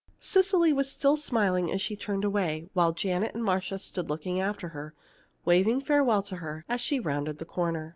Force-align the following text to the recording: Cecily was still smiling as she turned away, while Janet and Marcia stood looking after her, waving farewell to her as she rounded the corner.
Cecily 0.19 0.73
was 0.73 0.91
still 0.91 1.15
smiling 1.15 1.71
as 1.71 1.79
she 1.79 1.95
turned 1.95 2.25
away, 2.25 2.67
while 2.73 2.91
Janet 2.91 3.35
and 3.35 3.43
Marcia 3.43 3.77
stood 3.77 4.09
looking 4.09 4.39
after 4.41 4.69
her, 4.69 4.95
waving 5.45 5.81
farewell 5.81 6.23
to 6.23 6.37
her 6.37 6.65
as 6.67 6.81
she 6.81 6.99
rounded 6.99 7.37
the 7.37 7.45
corner. 7.45 7.89